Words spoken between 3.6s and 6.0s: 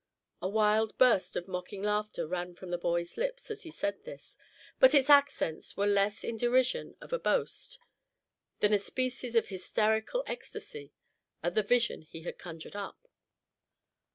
he said this; but its accents were